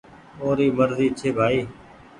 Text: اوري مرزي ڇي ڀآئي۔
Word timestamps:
اوري 0.41 0.67
مرزي 0.77 1.07
ڇي 1.17 1.29
ڀآئي۔ 1.37 1.61